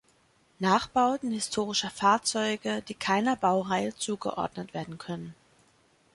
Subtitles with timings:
[0.57, 5.35] Nachbauten historischer Fahrzeuge, die keiner Baureihe zugeordnet werden können.